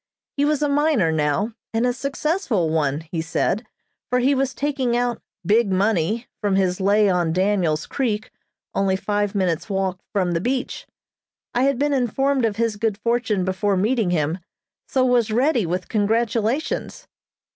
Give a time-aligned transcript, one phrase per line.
[0.35, 3.67] He was a miner now, and a successful one, he said,
[4.09, 8.31] for he was taking out "big money" from his lay on Daniels Creek,
[8.73, 10.87] only five minutes' walk from the beach.
[11.53, 14.39] I had been informed of his good fortune before meeting him,
[14.87, 17.07] so was ready with congratulations.